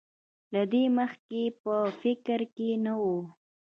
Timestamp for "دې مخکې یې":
0.71-1.49